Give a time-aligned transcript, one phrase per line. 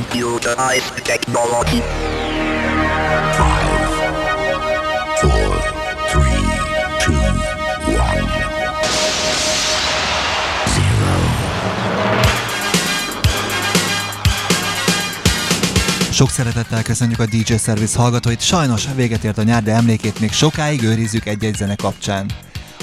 [0.00, 1.80] computerized technology.
[3.38, 3.80] Five,
[5.20, 5.50] four,
[6.10, 6.44] three,
[7.04, 7.22] two,
[8.06, 8.26] one,
[10.74, 11.16] zero.
[16.12, 20.32] Sok szeretettel köszönjük a DJ Service hallgatóit, sajnos véget ért a nyár, de emlékét még
[20.32, 22.26] sokáig őrizzük egy-egy zene kapcsán.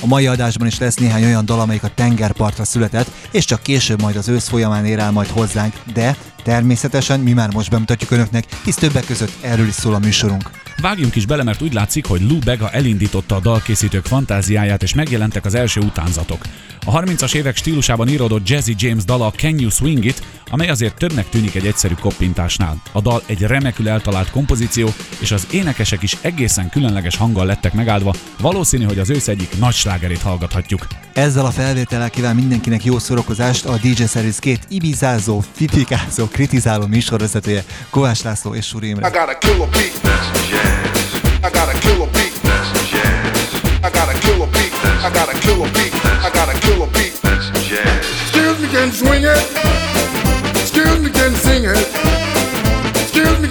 [0.02, 4.02] A mai adásban is lesz néhány olyan dal, amelyik a tengerpartra született, és csak később
[4.02, 8.46] majd az ősz folyamán ér el majd hozzánk, de természetesen mi már most bemutatjuk önöknek,
[8.64, 10.50] hisz többek között erről is szól a műsorunk.
[10.82, 15.46] Vágjunk is bele, mert úgy látszik, hogy Lou Bega elindította a dalkészítők fantáziáját, és megjelentek
[15.46, 16.42] az első utánzatok.
[16.86, 21.30] A 30-as évek stílusában íródott Jazzy James dala Can You Swing It, amely azért többnek
[21.30, 22.82] tűnik egy egyszerű koppintásnál.
[22.92, 28.14] A dal egy remekül eltalált kompozíció, és az énekesek is egészen különleges hanggal lettek megáldva,
[28.40, 30.88] valószínű, hogy az ősz egyik nagy slágerét hallgathatjuk.
[31.14, 37.64] Ezzel a felvétellel kíván mindenkinek jó szórakozást a DJ Service két ibizázó, fifikázó, kritizáló műsorvezetője
[37.90, 39.10] Kovács László és Suri Imre.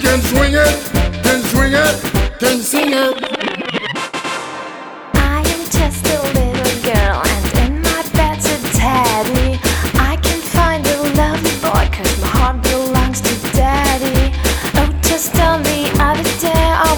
[0.07, 0.67] Can swing it.
[1.23, 1.95] Can swing it.
[2.39, 3.36] Can sing it.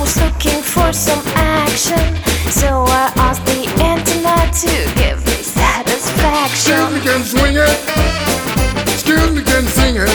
[0.09, 2.15] Was looking for some action.
[2.49, 6.49] So I asked the internet to give me satisfaction.
[6.49, 6.93] Excuse satisfaction.
[6.93, 7.77] me, can swing it.
[8.89, 10.13] Excuse me, can sing it.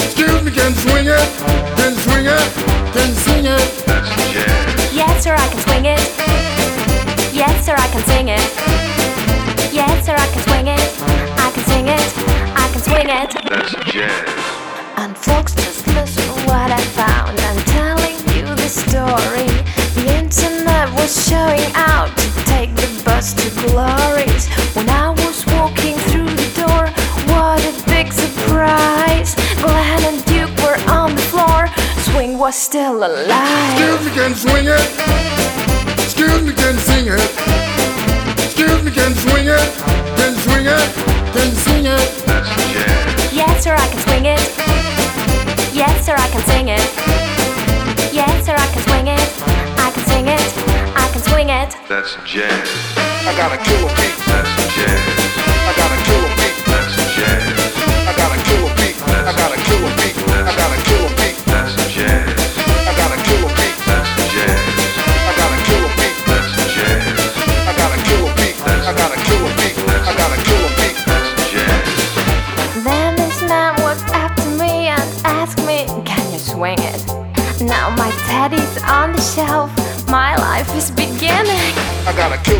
[0.00, 1.28] Excuse me, can swing it.
[1.76, 2.46] Can swing it.
[2.94, 3.66] Can sing it.
[3.86, 4.94] That's jazz.
[4.94, 6.04] Yes, sir, I can swing it.
[7.32, 8.46] Yes, sir, I can sing it.
[9.72, 10.88] Yes, sir, I can swing it.
[11.36, 12.08] I can sing it.
[12.56, 13.30] I can swing it.
[13.48, 14.28] That's jazz.
[14.96, 17.19] And folks, just listen to what I found.
[18.70, 19.50] Story.
[19.98, 24.46] The internet was showing out to take the bus to glories.
[24.76, 26.86] When I was walking through the door,
[27.26, 29.34] what a big surprise!
[29.58, 31.66] Glenn and Duke were on the floor.
[32.06, 33.74] Swing was still alive.
[33.74, 34.86] Excuse me, can swing it.
[35.98, 37.30] Excuse me, can sing it.
[38.38, 39.68] Excuse me, can swing it.
[40.14, 40.88] Can swing it.
[41.34, 42.06] Can sing it.
[42.24, 43.32] That's jazz.
[43.34, 44.42] Yes, sir, I can swing it.
[45.74, 47.29] Yes, sir, I can sing it.
[48.12, 49.22] Yes, sir, I can swing it.
[49.78, 50.42] I can sing it.
[50.98, 51.76] I can swing it.
[51.88, 52.68] That's jazz.
[53.22, 54.18] I got a killer beat.
[54.26, 54.98] That's jazz.
[55.38, 56.56] I got a killer beat.
[56.66, 57.70] That's jazz.
[58.06, 58.98] I got a killer beat.
[59.06, 60.18] I got a killer beat.
[60.26, 60.89] I got a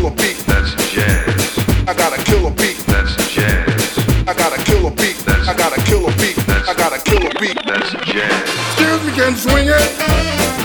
[0.01, 0.37] kill beat.
[0.47, 1.59] That's jazz.
[1.87, 2.77] I got a killer beat.
[2.87, 3.99] That's jazz.
[4.27, 5.17] I got a killer beat.
[5.25, 6.35] That's I gotta kill a beat.
[6.47, 7.57] That's I gotta kill beat.
[7.65, 8.49] That's jazz.
[8.73, 10.60] Excuse me, can swing it.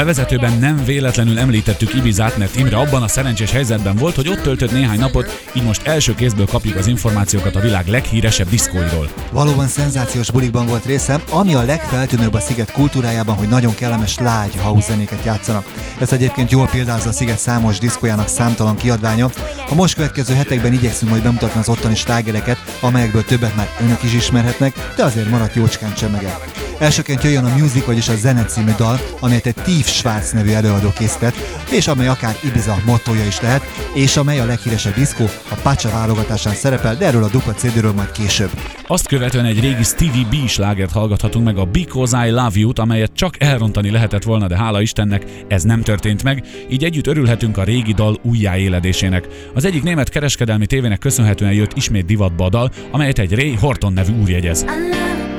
[0.00, 4.72] Bevezetőben nem véletlenül említettük Ibizát, mert Imre abban a szerencsés helyzetben volt, hogy ott töltött
[4.72, 9.08] néhány napot, így most első kézből kapjuk az információkat a világ leghíresebb diszkóiról.
[9.32, 14.56] Valóban szenzációs bulikban volt részem, ami a legfeltűnőbb a sziget kultúrájában, hogy nagyon kellemes lágy
[14.56, 15.64] house zenéket játszanak.
[15.98, 19.30] Ez egyébként jól példázza a sziget számos diszkójának számtalan kiadványa.
[19.70, 24.14] A most következő hetekben igyekszünk majd bemutatni az ottani slágereket, amelyekből többet már önök is
[24.14, 26.38] ismerhetnek, de azért maradt jócskán csemege.
[26.80, 30.92] Elsőként jöjjön a Music, vagyis a Zene című dal, amelyet egy Steve Schwarz nevű előadó
[30.92, 31.34] készített,
[31.70, 33.62] és amely akár Ibiza mottoja is lehet,
[33.94, 38.10] és amely a leghíresebb diszkó a Pacha válogatásán szerepel, de erről a Duka CD-ről majd
[38.10, 38.50] később.
[38.86, 43.12] Azt követően egy régi Stevie B slágert hallgathatunk meg a Because I Love You-t, amelyet
[43.14, 47.64] csak elrontani lehetett volna, de hála Istennek ez nem történt meg, így együtt örülhetünk a
[47.64, 49.28] régi dal újjáéledésének.
[49.54, 53.92] Az egyik német kereskedelmi tévének köszönhetően jött ismét divatba a dal, amelyet egy Ray Horton
[53.92, 54.62] nevű úr jegyez.
[54.62, 55.29] I love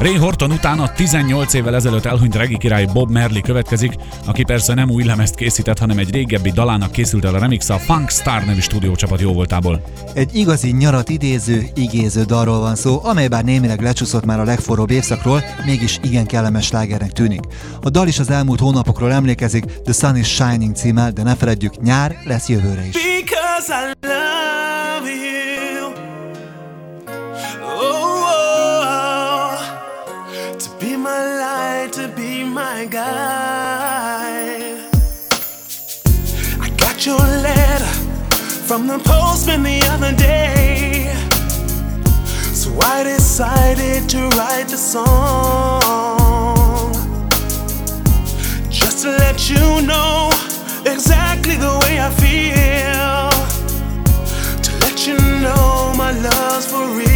[0.00, 3.92] Ray Horton után a 18 évvel ezelőtt elhunyt regi király Bob Merli következik,
[4.26, 7.78] aki persze nem új lemezt készített, hanem egy régebbi dalának készült el a remix a
[7.78, 9.82] Funk Star nevű stúdiócsapat jó voltából.
[10.14, 14.90] Egy igazi nyarat idéző, igéző dalról van szó, amely bár némileg lecsúszott már a legforróbb
[14.90, 17.42] évszakról, mégis igen kellemes slágernek tűnik.
[17.82, 21.82] A dal is az elmúlt hónapokról emlékezik, The Sun is Shining címmel, de ne feledjük,
[21.82, 22.92] nyár lesz jövőre is.
[22.92, 24.29] Because I love
[38.80, 41.12] from the postman the other day.
[42.54, 46.22] So I decided to write the song.
[48.70, 50.30] Just to let you know
[50.86, 53.30] exactly the way I feel.
[54.62, 57.09] To let you know my love's for real.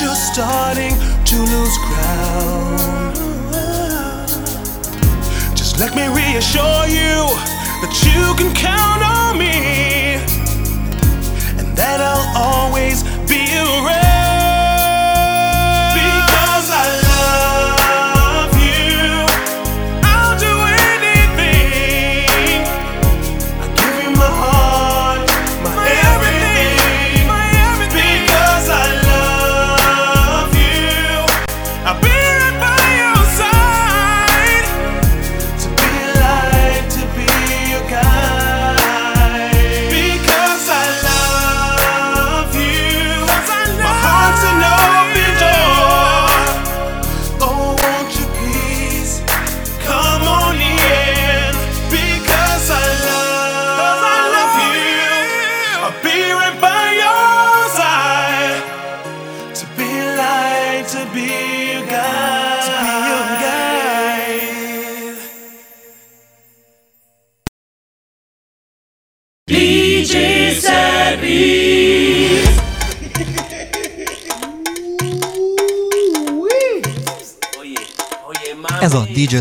[0.00, 3.16] You're starting to lose ground.
[5.56, 7.24] Just let me reassure you
[7.80, 10.20] that you can count on me
[11.58, 13.04] and that I'll always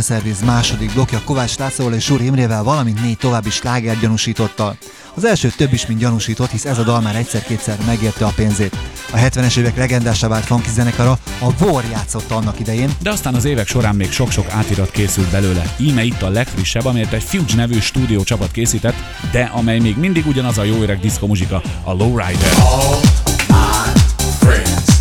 [0.05, 4.77] Service második blokja Kovács Lászlóval és Súr Imrével, valamint négy további sláger gyanúsítottal.
[5.13, 8.77] Az első több is, mint gyanúsított, hisz ez a dal már egyszer-kétszer megérte a pénzét.
[9.11, 13.45] A 70-es évek legendásá vált funky zenekara a War játszotta annak idején, De aztán az
[13.45, 15.73] évek során még sok-sok átirat készült belőle.
[15.77, 18.95] Íme itt a legfrissebb, amelyet egy Fuge nevű stúdió csapat készített,
[19.31, 22.53] de amely még mindig ugyanaz a jó öreg diszko muzsika, a Lowrider.
[24.39, 24.94] Friends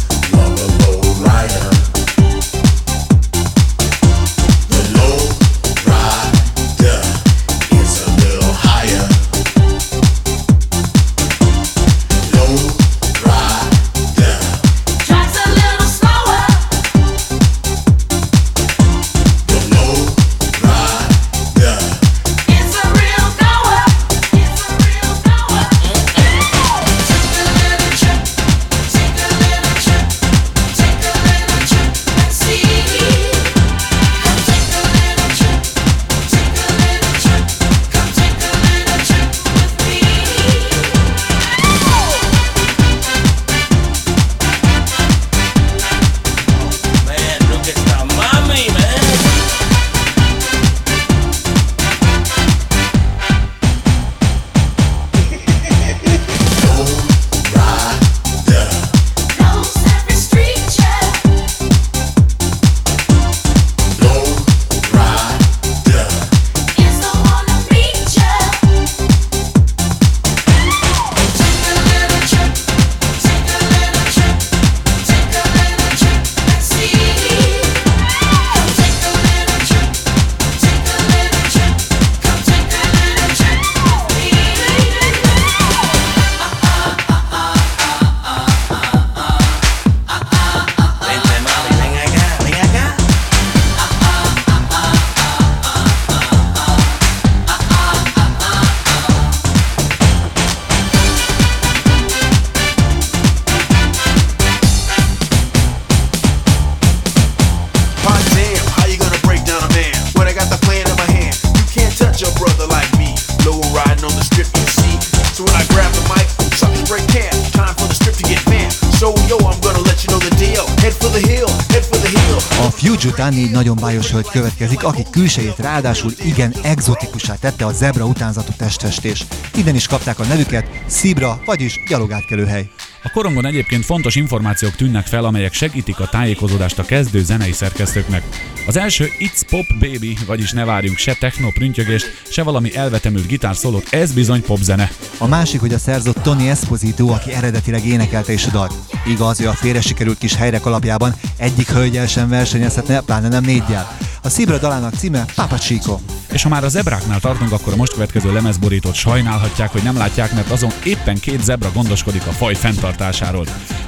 [124.14, 129.24] hölgy következik, akik külsejét ráadásul igen egzotikusá tette a zebra utánzatú testfestés.
[129.54, 132.70] Innen is kapták a nevüket, Szibra, vagyis gyalogátkelőhely.
[133.02, 138.22] A korongon egyébként fontos információk tűnnek fel, amelyek segítik a tájékozódást a kezdő zenei szerkesztőknek.
[138.66, 143.86] Az első It's Pop Baby, vagyis ne várjunk se techno prüntjögést, se valami elvetemült gitárszólót,
[143.90, 144.90] ez bizony popzene.
[145.18, 148.74] A másik, hogy a szerzott Tony Esposito, aki eredetileg énekelte a dalt.
[149.06, 153.96] Igaz, ő a félre sikerült kis helyrek alapjában egyik hölgyel sem versenyezhetne, pláne nem négyel.
[154.24, 155.98] A Szibra dalának címe Papa Chico.
[156.32, 160.34] És ha már a zebráknál tartunk, akkor a most következő lemezborítót sajnálhatják, hogy nem látják,
[160.34, 163.46] mert azon éppen két zebra gondoskodik a faj fenntartásáról.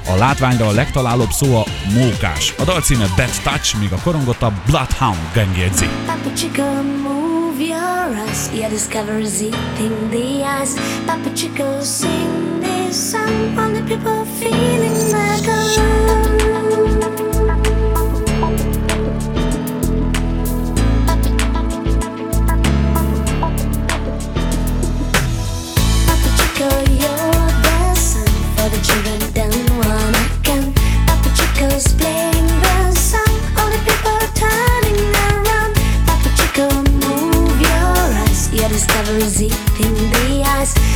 [0.08, 2.54] A látványra a legtalálóbb szó a mókás.
[2.58, 5.88] A dal címe Bad Touch, míg a korongot a Bloodhound gengjegyzi.
[6.06, 8.50] Papa Chico, move your eyes.
[8.54, 10.70] Yeah, discover is eating the eyes.
[11.06, 13.58] Papa Chico, sing this song.
[13.58, 16.35] All the people feeling like a
[39.06, 40.95] your discovery's eating the eyes.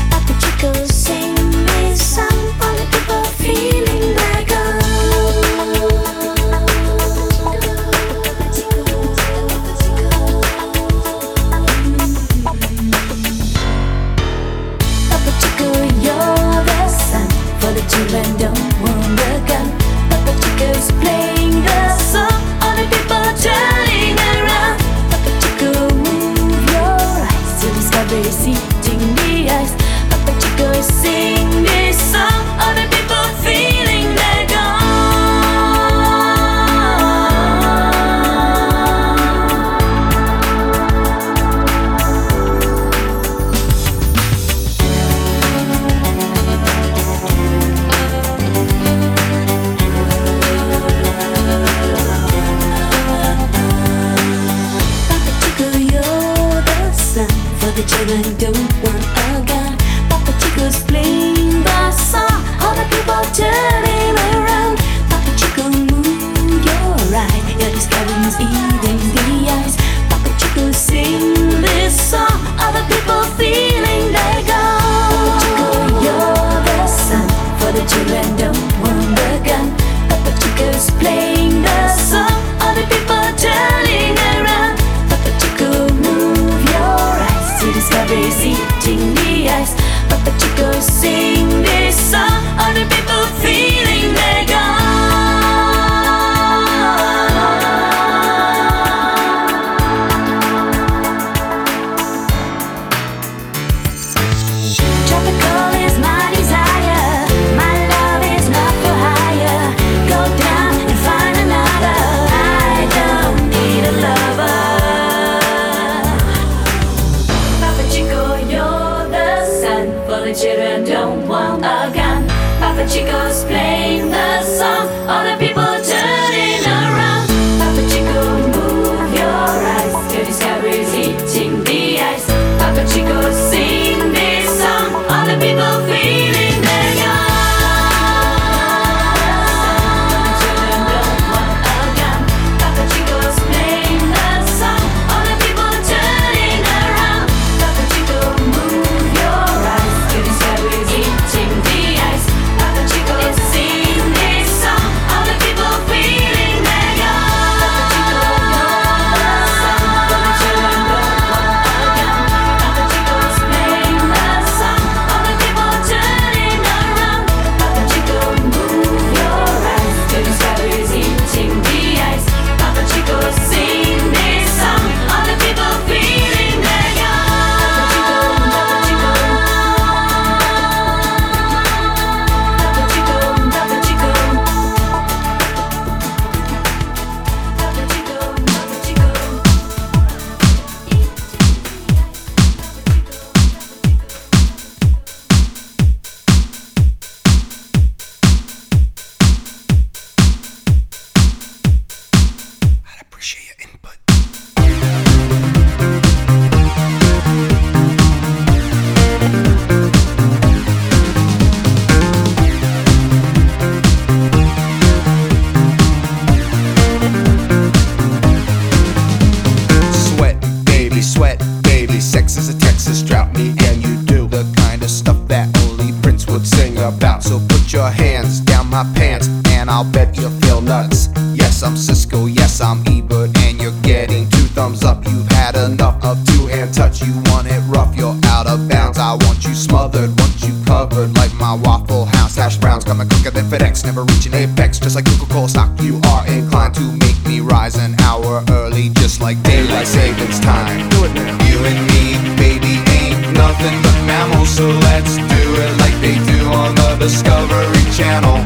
[229.70, 231.08] and I'll bet you feel nuts.
[231.34, 235.04] Yes, I'm Cisco, yes, I'm Ebert, and you're getting two thumbs up.
[235.06, 237.02] You've had enough of two hand touch.
[237.02, 238.98] You want it rough, you're out of bounds.
[238.98, 242.84] I want you smothered, want you covered like my Waffle House hash browns.
[242.84, 244.78] Coming quicker than FedEx, never reaching apex.
[244.78, 248.88] Just like Coca Cola stock, you are inclined to make me rise an hour early,
[249.00, 250.88] just like daylight savings time.
[250.90, 251.30] Do it now.
[251.46, 252.02] You and me,
[252.36, 257.84] baby, ain't nothing but mammals, so let's do it like they do on the Discovery
[257.92, 258.40] Channel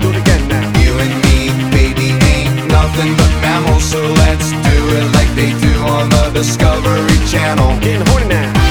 [2.96, 7.80] nothing but mammals, so let's do it like they do on the Discovery Channel.
[7.80, 8.63] Getting horny now.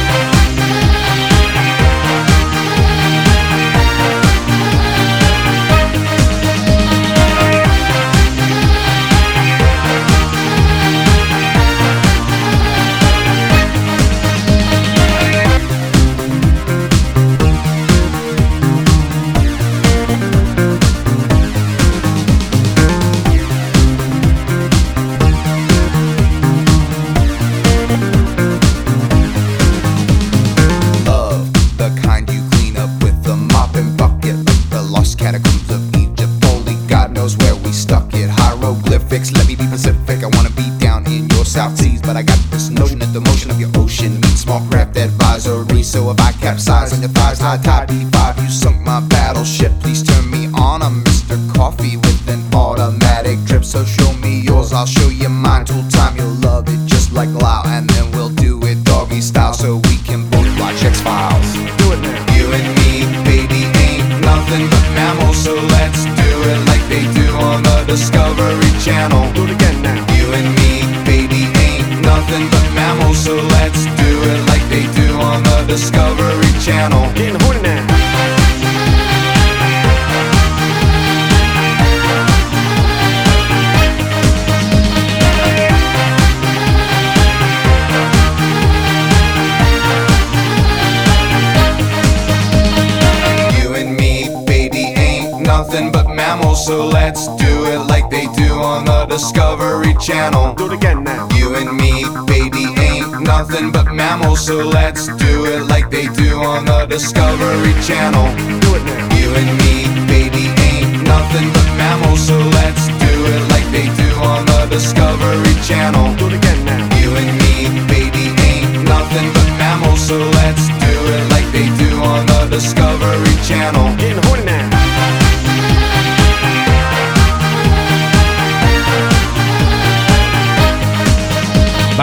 [99.64, 100.56] Discovery Channel.
[100.56, 101.30] Do it again now.
[101.32, 106.44] You and me, baby, ain't nothing but mammals, so let's do it like they do
[106.44, 108.28] on the Discovery Channel.
[108.60, 109.16] Do it now.
[109.16, 114.10] You and me, baby, ain't nothing but mammals, so let's do it like they do
[114.20, 116.14] on the Discovery Channel.
[116.18, 116.84] Do it again now.
[117.00, 117.56] You and me,
[117.88, 123.36] baby, ain't nothing but mammals, so let's do it like they do on the Discovery
[123.48, 123.96] Channel.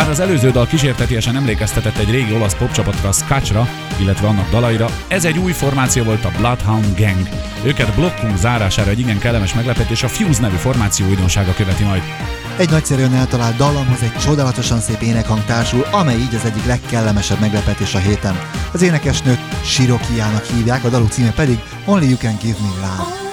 [0.00, 4.90] Bár az előző dal kísértetiesen emlékeztetett egy régi olasz popcsapatra, a Scratchra, illetve annak dalaira,
[5.08, 7.28] ez egy új formáció volt a Bloodhound Gang.
[7.64, 12.02] Őket blokkunk zárására egy igen kellemes meglepetés, a Fuse nevű formáció újdonsága követi majd.
[12.56, 17.94] Egy nagyszerűen eltalált dallamhoz egy csodálatosan szép énekhang társul, amely így az egyik legkellemesebb meglepetés
[17.94, 18.38] a héten.
[18.72, 23.29] Az énekesnőt Shirokiának hívják, a daluk címe pedig Only You Can Give Me Love.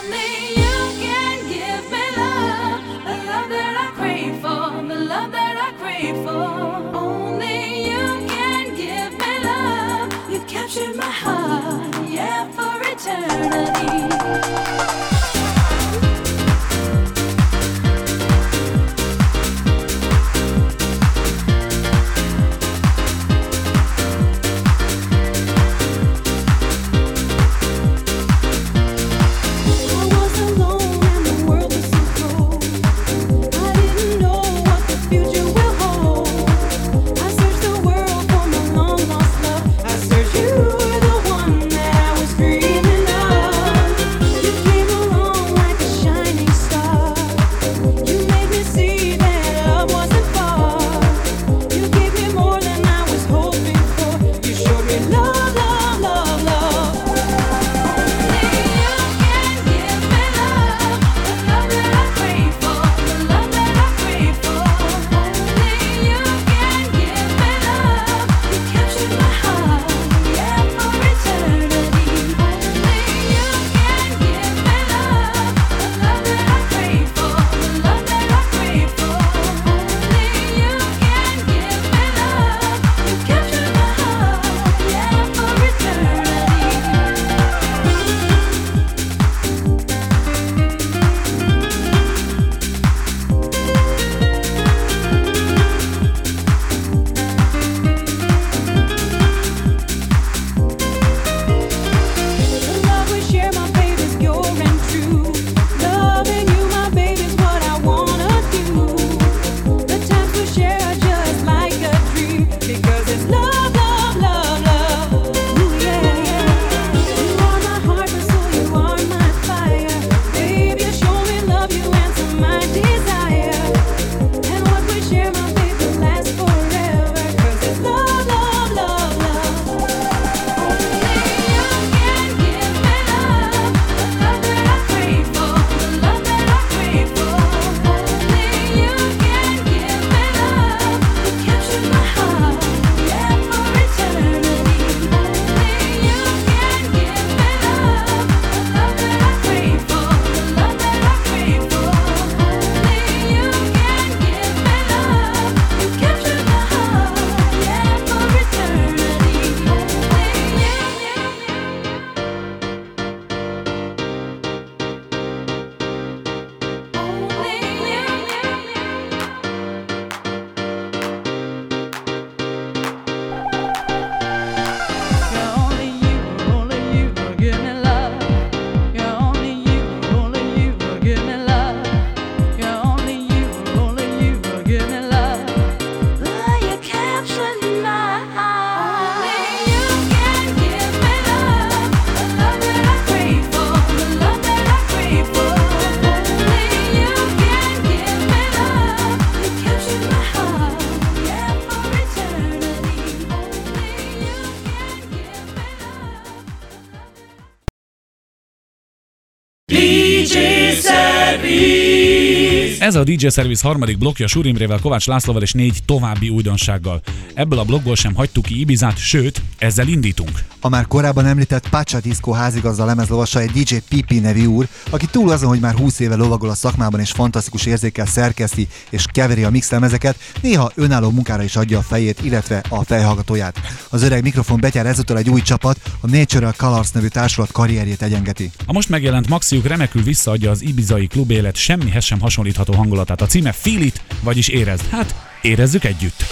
[212.88, 217.02] Ez a DJ Service harmadik blokja Súr Imrével, Kovács Lászlóval és négy további újdonsággal.
[217.38, 220.44] Ebből a blogból sem hagytuk ki Ibizát, sőt, ezzel indítunk.
[220.62, 225.32] A már korábban említett Pacha Disco házigazda lemezlovasa egy DJ Pipi nevű úr, aki túl
[225.32, 229.50] azon, hogy már 20 éve lovagol a szakmában és fantasztikus érzékkel szerkeszti és keveri a
[229.50, 233.60] mixlemezeket, néha önálló munkára is adja a fejét, illetve a fejhallgatóját.
[233.90, 238.52] Az öreg mikrofon betyár ezúttal egy új csapat, a Natural Colors nevű társulat karrierjét egyengeti.
[238.66, 243.22] A most megjelent Maxiuk remekül visszaadja az ibizai klubélet semmihez sem hasonlítható hangulatát.
[243.22, 244.90] A címe Feel It, vagyis érezd.
[244.90, 245.16] Hát,
[245.48, 246.24] érezzük együtt.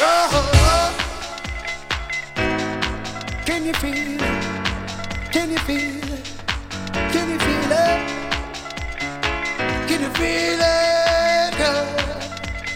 [3.45, 4.17] Can you feel?
[5.31, 6.01] Can you feel?
[7.11, 7.99] Can you feel it?
[9.87, 10.75] Can you feel it?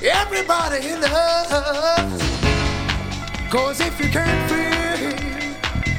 [0.01, 2.23] Everybody loves.
[3.49, 5.13] Cause if you can't feel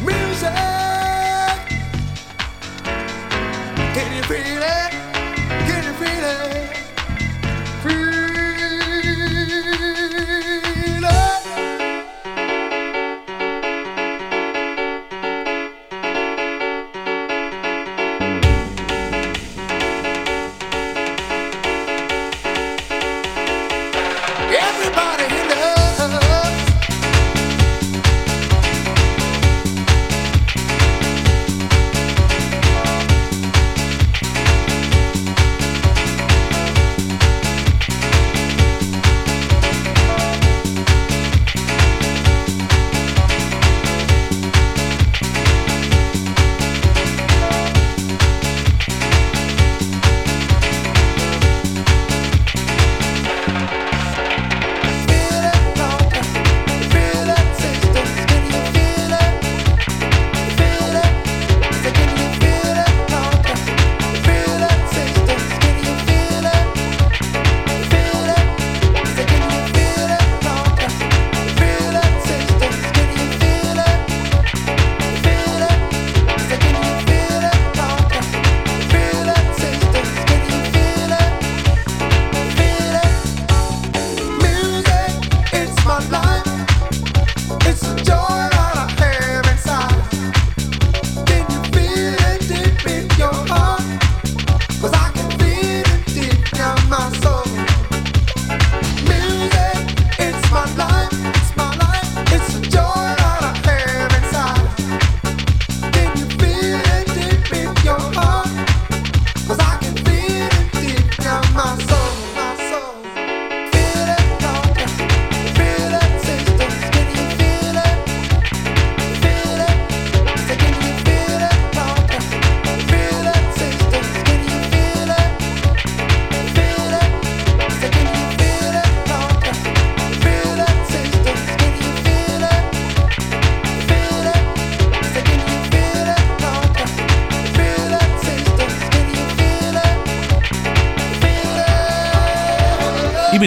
[0.05, 0.55] music,
[3.95, 5.10] can you feel it?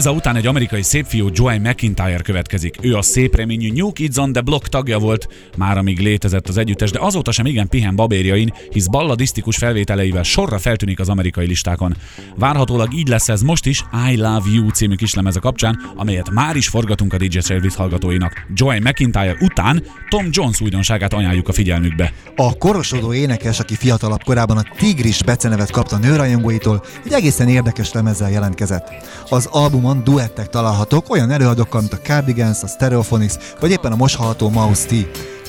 [0.04, 2.78] Ibiza után egy amerikai szépfiú Joey McIntyre következik.
[2.82, 6.58] Ő a szép reményű New Kids on the Block tagja volt, már amíg létezett az
[6.58, 11.96] együttes, de azóta sem igen pihen babérjain, hisz balladisztikus felvételeivel sorra feltűnik az amerikai listákon.
[12.36, 16.68] Várhatólag így lesz ez most is I Love You című kislemeze kapcsán, amelyet már is
[16.68, 18.48] forgatunk a DJ Service hallgatóinak.
[18.54, 22.14] Joey McIntyre után Tom Jones újdonságát ajánljuk a figyelmükbe.
[22.36, 28.32] A korosodó énekes, aki fiatalabb korában a Tigris becenevet kapta nőrajongóitól, egy egészen érdekes lemezzel
[28.32, 28.92] jelentkezett.
[29.30, 29.48] Az
[29.94, 34.50] albumon duettek találhatók olyan előadókkal, mint a Cardigans, a Stereophonics, vagy éppen a most hallható
[34.50, 34.94] Mouse T.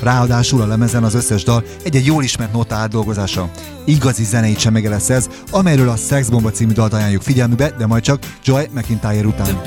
[0.03, 3.51] Ráadásul a lemezen az összes dal egy-egy jól ismert nota átdolgozása.
[3.85, 8.03] Igazi zenei csemege lesz ez, amelyről a Sex Bomba című dalt ajánljuk figyelmübe, de majd
[8.03, 9.61] csak Joy McIntyre után.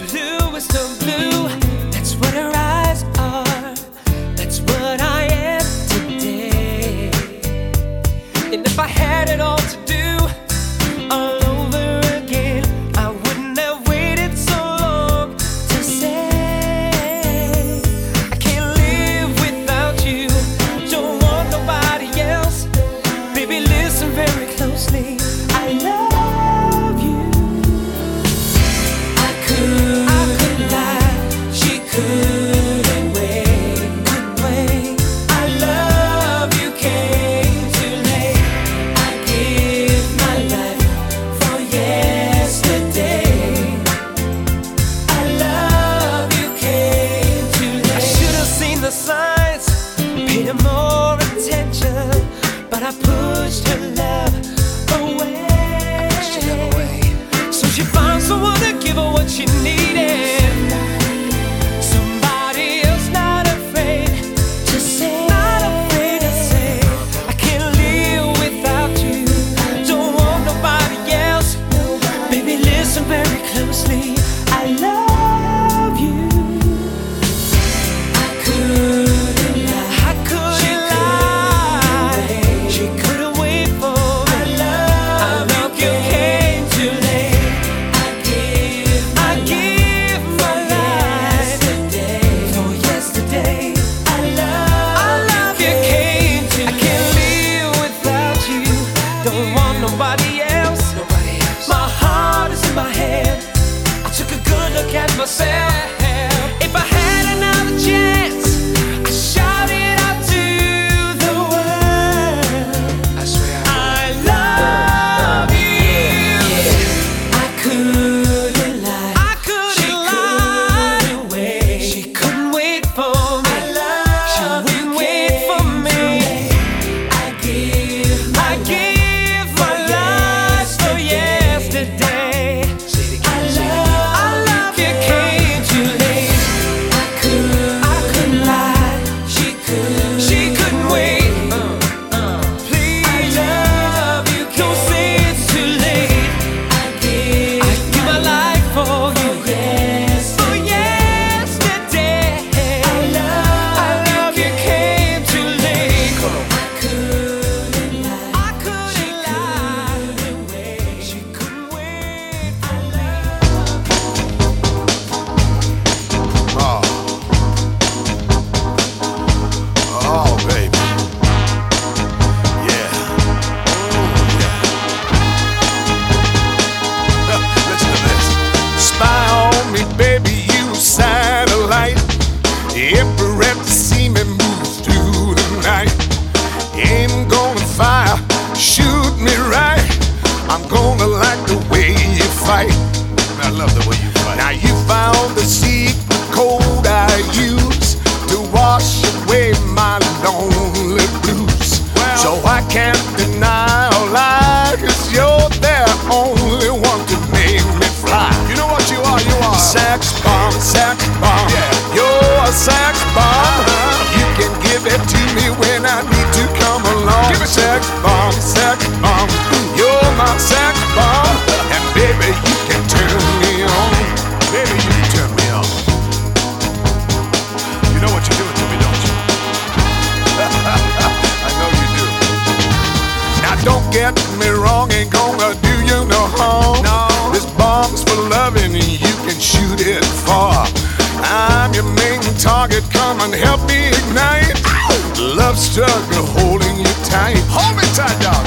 [243.18, 244.54] come and help me ignite.
[244.66, 245.36] Ow!
[245.38, 247.38] Love struggle holding you tight.
[247.50, 248.46] Hold me tight, dog.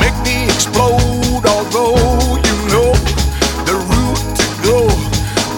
[0.00, 1.96] Make me explode, although
[2.44, 2.92] you know
[3.64, 4.78] the route to go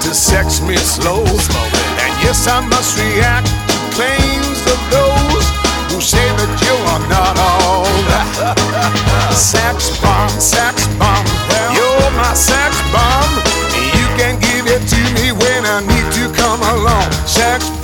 [0.02, 1.22] to sex me slow.
[2.02, 5.46] And yes, I must react to claims of those
[5.90, 8.30] who say that you are not all that.
[9.34, 11.26] sex bomb, sex bomb.
[11.74, 13.32] You're my sex bomb.
[13.98, 17.10] You can give it to me when I need to come along.
[17.26, 17.79] Sex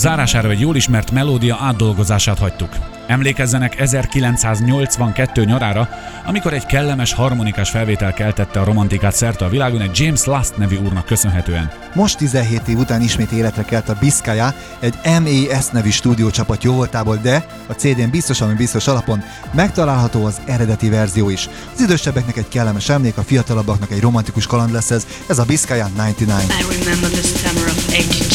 [0.00, 2.70] zárására egy jól ismert melódia átdolgozását hagytuk.
[3.06, 5.88] Emlékezzenek 1982 nyarára,
[6.26, 10.76] amikor egy kellemes harmonikás felvétel keltette a romantikát szerte a világon egy James Last nevű
[10.76, 11.70] úrnak köszönhetően.
[11.94, 17.46] Most 17 év után ismét életre kelt a Biscaya, egy MAS nevű stúdiócsapat jóvoltából, de
[17.66, 19.22] a CD-n biztos, ami biztos alapon
[19.52, 21.48] megtalálható az eredeti verzió is.
[21.74, 25.88] Az idősebbeknek egy kellemes emlék, a fiatalabbaknak egy romantikus kaland lesz ez, ez a Biscaya
[25.96, 26.42] 99.
[26.42, 28.29] I remember the summer of 82.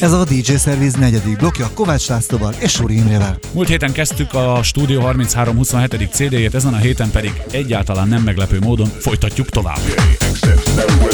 [0.00, 3.38] Ez a DJ Service negyedik blokja Kovács Lászlóval és Suri Imrével.
[3.52, 6.12] Múlt héten kezdtük a Studio 3327.
[6.12, 9.78] CD-jét, ezen a héten pedig egyáltalán nem meglepő módon folytatjuk tovább.
[10.20, 11.09] Accepts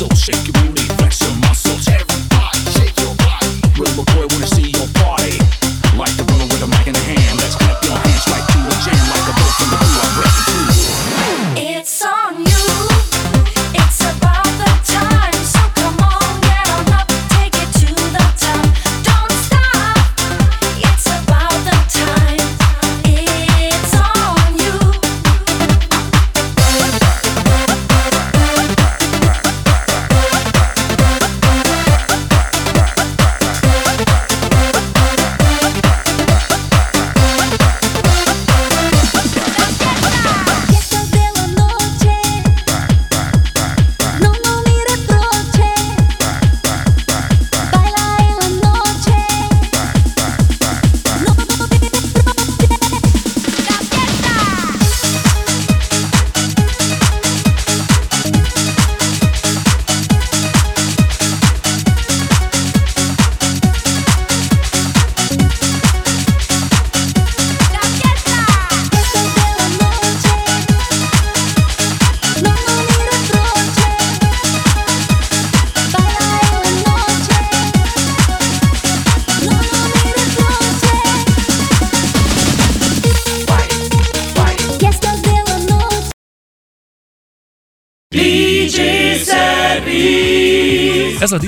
[0.00, 0.16] hustle.
[0.16, 0.79] Shake your booty,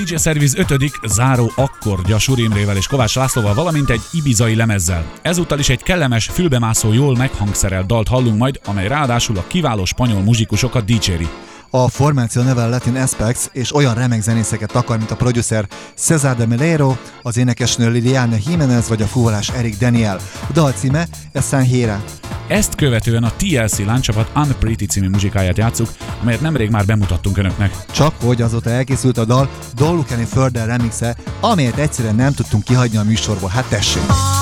[0.03, 0.91] DJ Service 5.
[1.05, 5.11] záró akkordja Suri Imrével és Kovács Lászlóval, valamint egy ibizai lemezzel.
[5.21, 10.21] Ezúttal is egy kellemes, fülbemászó, jól meghangszerelt dalt hallunk majd, amely ráadásul a kiváló spanyol
[10.21, 11.27] muzsikusokat dicséri.
[11.69, 16.45] A formáció neve Latin Aspects, és olyan remek zenészeket akar, mint a producer Cesar de
[16.45, 20.19] Melero, az énekesnő Liliana Jimenez vagy a fuvolás Eric Daniel.
[20.49, 22.03] A dal címe Esanjera.
[22.47, 25.89] Ezt követően a TLC láncsapat Unpretty című muzsikáját játszuk,
[26.23, 27.75] amelyet nemrég már bemutattunk önöknek.
[27.91, 33.03] Csak hogy azóta elkészült a dal Dolukeni Further remixe, amelyet egyszerűen nem tudtunk kihagyni a
[33.03, 33.49] műsorból.
[33.49, 34.32] Hát tessék!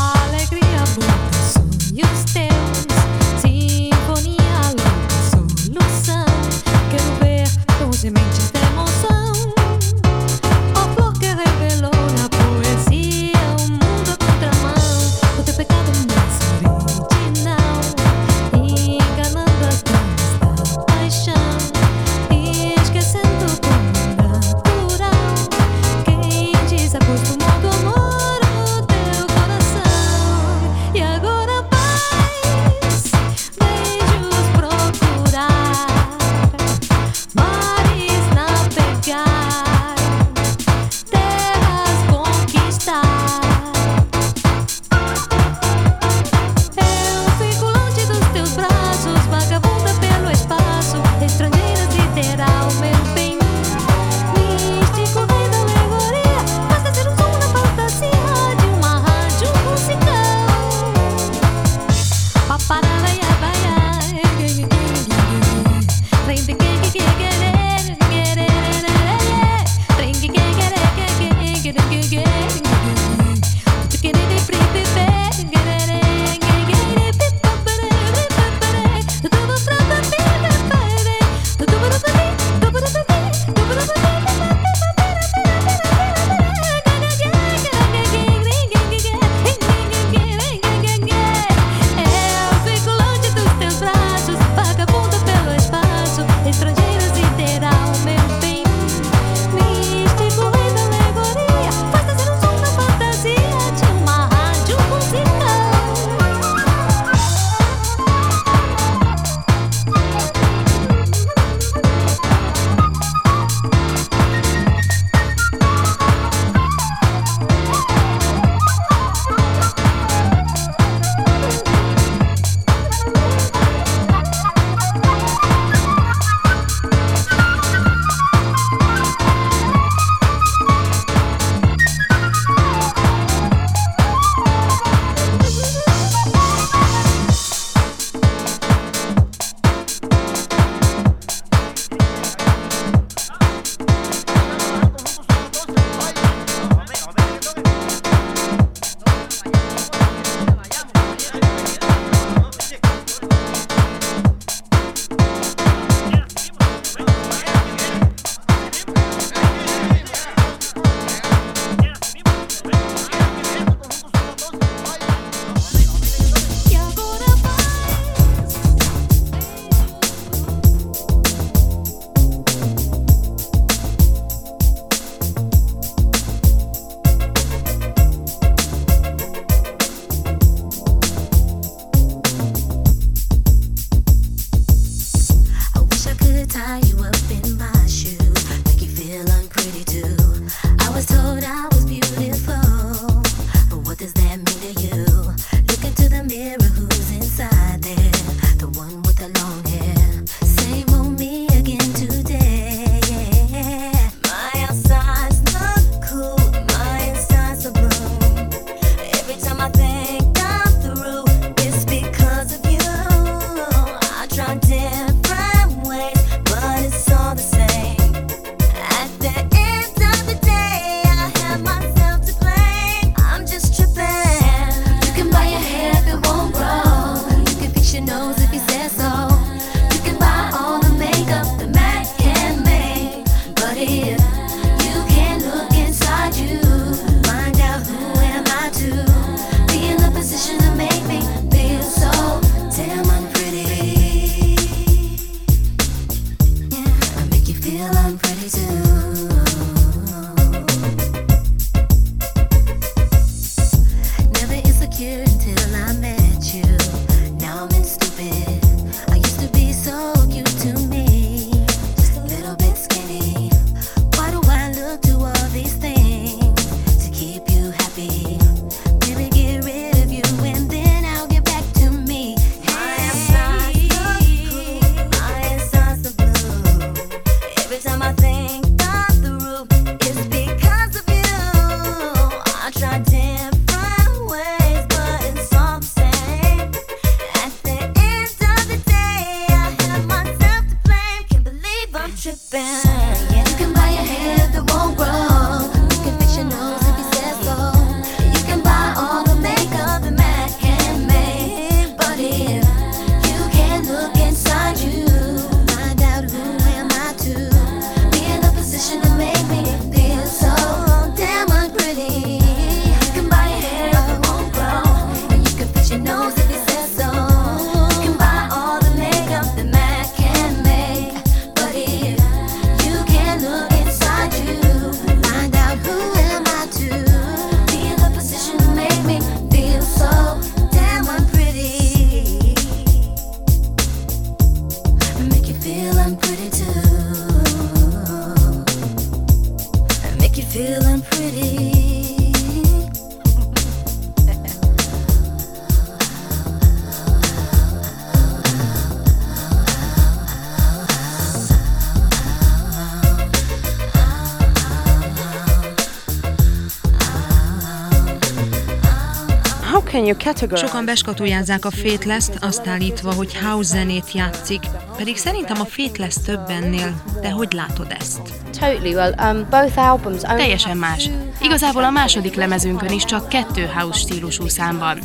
[360.53, 364.62] Sokan beskatujázzák a Fateless-t, azt állítva, hogy house zenét játszik,
[364.97, 368.20] pedig szerintem a Fateless több ennél, de hogy látod ezt?
[368.59, 368.93] Totally.
[368.93, 371.09] Well, um, both albums only Teljesen más.
[371.41, 374.99] Igazából a második lemezünkön is csak kettő house stílusú szám van.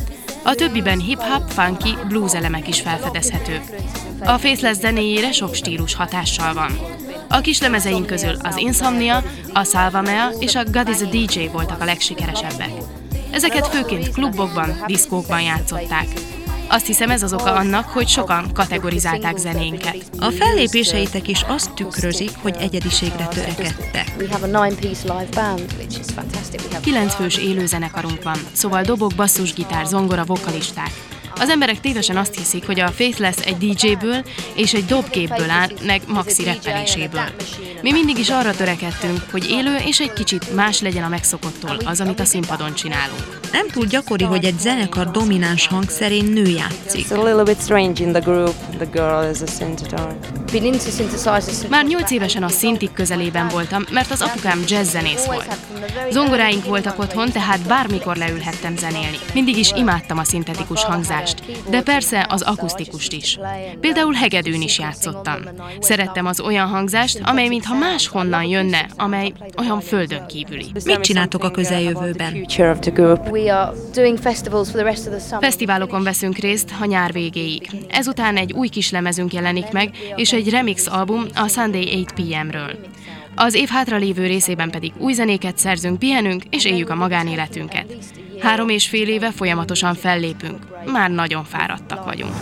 [0.45, 3.63] A többiben hip-hop, funky, blues elemek is felfedezhetők.
[4.25, 6.79] A Faceless zenéjére sok stílus hatással van.
[7.29, 11.81] A kis lemezeink közül az Insomnia, a Salvamea és a God is a DJ voltak
[11.81, 12.71] a legsikeresebbek.
[13.37, 16.07] Ezeket főként klubokban, diszkókban játszották.
[16.68, 19.97] Azt hiszem ez az oka annak, hogy sokan kategorizálták zenénket.
[20.18, 24.12] A fellépéseitek is azt tükrözik, hogy egyediségre törekedtek.
[26.80, 30.91] Kilenc fős élőzenekarunk van, szóval dobok, basszusgitár, zongora, vokalisták.
[31.41, 34.24] Az emberek tévesen azt hiszik, hogy a Faithless egy DJ-ből
[34.55, 37.30] és egy dobgépből áll, meg maxi reppeléséből.
[37.83, 42.01] Mi mindig is arra törekedtünk, hogy élő és egy kicsit más legyen a megszokottól az,
[42.01, 43.41] amit a színpadon csinálunk.
[43.53, 47.07] Nem túl gyakori, hogy egy zenekar domináns hangszerén nő játszik.
[51.69, 55.57] Már nyolc évesen a szintik közelében voltam, mert az apukám jazzzenész volt.
[56.11, 59.17] Zongoráink voltak otthon, tehát bármikor leülhettem zenélni.
[59.35, 63.39] Mindig is imádtam a szintetikus hangzást, de persze az akusztikust is.
[63.81, 65.41] Például hegedűn is játszottam.
[65.81, 70.67] Szerettem az olyan hangzást, amely mintha máshonnan jönne, amely olyan földön kívüli.
[70.85, 72.47] Mit csináltok a közeljövőben?
[75.41, 77.69] Fesztiválokon veszünk részt a nyár végéig.
[77.89, 82.78] Ezután egy új kis lemezünk jelenik meg, és egy remix album a Sunday 8 PM-ről.
[83.34, 87.97] Az év hátralévő részében pedig új zenéket szerzünk, pihenünk és éljük a magánéletünket.
[88.41, 90.59] Három és fél éve folyamatosan fellépünk.
[90.93, 92.32] Már nagyon fáradtak vagyunk.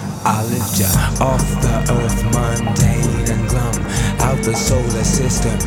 [4.20, 5.59] Out the solar system,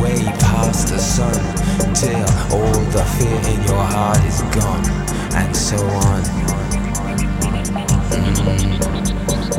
[0.00, 1.40] way past the sun,
[1.92, 4.84] till all the fear in your heart is gone,
[5.34, 6.40] and so on.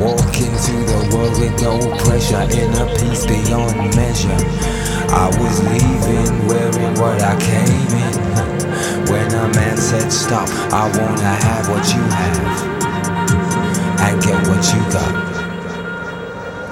[0.00, 4.40] Walking through the world with no pressure, in a peace beyond measure.
[5.14, 8.14] I was leaving wearing what I came in.
[9.10, 12.72] When a man said stop, I wanna have what you have
[14.00, 15.12] and get what you got.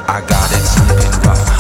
[0.09, 1.60] I got it sleeping rough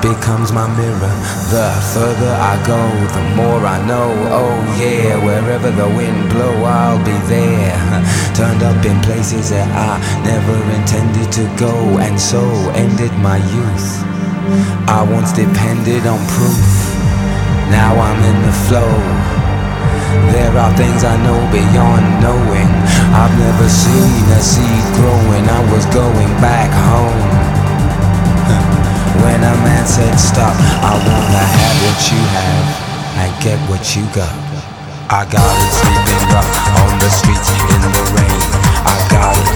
[0.00, 1.14] becomes my mirror.
[1.50, 2.78] The further I go,
[3.14, 4.10] the more I know.
[4.30, 8.02] Oh yeah, wherever the wind blow, I'll be there.
[8.38, 12.42] Turned up in places that I never intended to go, and so
[12.74, 14.04] ended my youth.
[14.88, 16.68] I once depended on proof.
[17.70, 18.94] Now I'm in the flow.
[20.32, 22.70] There are things I know beyond knowing.
[23.12, 25.48] I've never seen a seed growing.
[25.48, 27.28] I was going back home.
[29.22, 32.66] When a man said stop, I wanna have what you have
[33.22, 34.34] and get what you got.
[35.10, 38.40] I got it sleeping rough on the streets in the rain.
[38.84, 39.48] I got it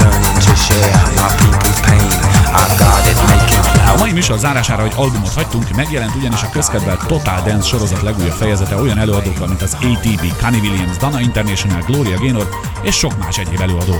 [0.00, 2.10] learning to share my people's pain.
[2.56, 3.64] I got it making
[3.94, 8.32] A mai műsor zárására egy albumot hagytunk, megjelent ugyanis a közkedvelt Total Dance sorozat legújabb
[8.32, 12.48] fejezete olyan előadókkal, mint az ATB, Connie Williams, Dana International, Gloria Gaynor
[12.82, 13.94] és sok más egyéb előadó.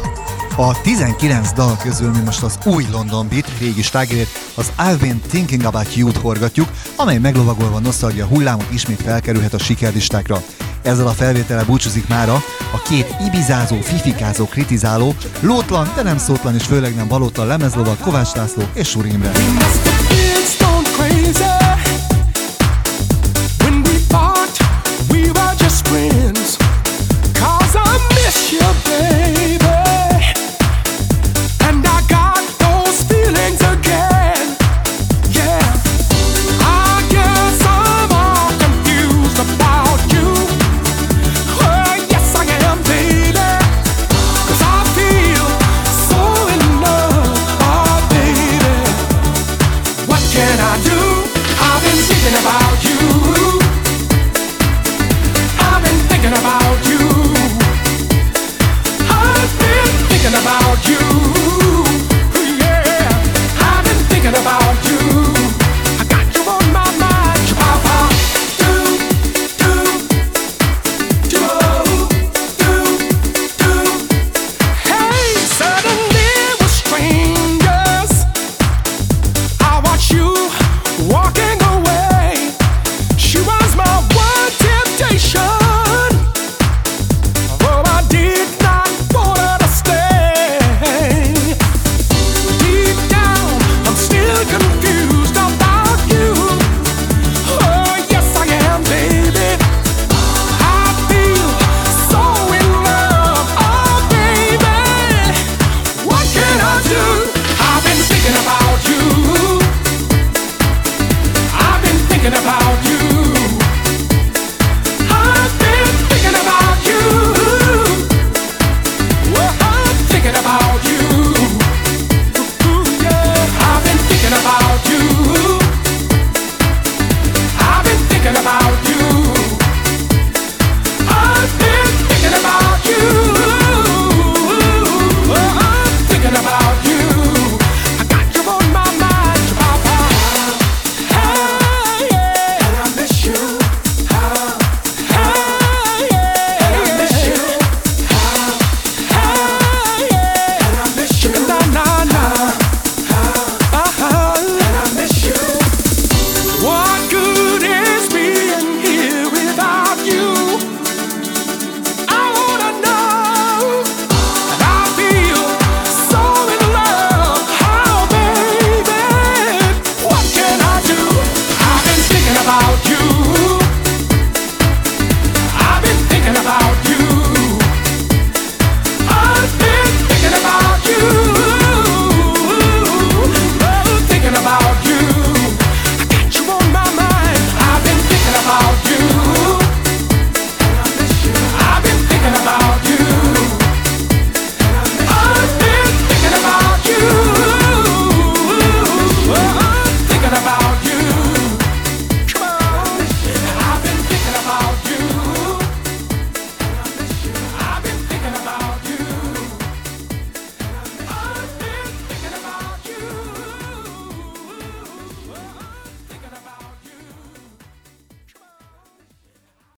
[0.56, 5.20] A 19 dal közül mi most az új London Beat, régi slágerét, az I've Been
[5.28, 10.43] Thinking About You-t horgatjuk, amely meglovagolva nosztalgia hullámot ismét felkerülhet a sikerlistákra.
[10.82, 12.35] Ezzel a felvétele búcsúzik mára
[12.72, 18.32] a két ibizázó, fifikázó, kritizáló, lótlan, de nem szótlan és főleg nem valótlan lemezlova Kovács
[18.32, 19.32] László és Suri Imre.